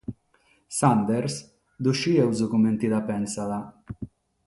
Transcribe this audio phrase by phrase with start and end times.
[0.77, 1.35] Sanders
[1.83, 3.65] dd'ischimus comente dda pensat.